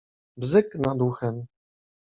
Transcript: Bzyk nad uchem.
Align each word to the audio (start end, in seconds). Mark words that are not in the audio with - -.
Bzyk 0.41 0.69
nad 0.81 0.99
uchem. 1.09 1.37